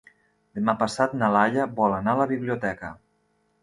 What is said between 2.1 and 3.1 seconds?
a la biblioteca.